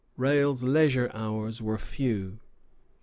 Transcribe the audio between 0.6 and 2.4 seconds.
leisure hours were few.